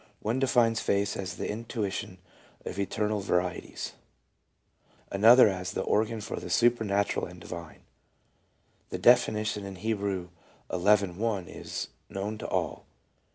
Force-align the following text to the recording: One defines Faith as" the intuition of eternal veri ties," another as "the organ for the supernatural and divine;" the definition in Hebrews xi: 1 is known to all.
One 0.21 0.39
defines 0.39 0.79
Faith 0.79 1.15
as" 1.15 1.35
the 1.37 1.47
intuition 1.47 2.17
of 2.65 2.79
eternal 2.79 3.19
veri 3.21 3.61
ties," 3.61 3.93
another 5.11 5.47
as 5.47 5.73
"the 5.73 5.83
organ 5.83 6.21
for 6.21 6.39
the 6.39 6.49
supernatural 6.49 7.27
and 7.27 7.39
divine;" 7.39 7.83
the 8.89 8.97
definition 8.97 9.63
in 9.63 9.75
Hebrews 9.75 10.29
xi: 10.71 10.75
1 10.75 11.47
is 11.47 11.89
known 12.09 12.39
to 12.39 12.47
all. 12.47 12.87